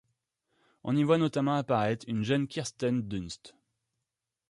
On 0.83 0.95
y 0.97 1.03
voit 1.03 1.19
notamment 1.19 1.53
apparaitre 1.53 2.05
une 2.09 2.23
jeune 2.23 2.47
Kirsten 2.47 3.03
Dunst. 3.07 3.53